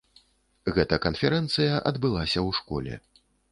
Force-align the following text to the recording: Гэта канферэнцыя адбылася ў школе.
Гэта 0.77 0.99
канферэнцыя 1.05 1.77
адбылася 1.91 2.39
ў 2.47 2.59
школе. 2.63 2.93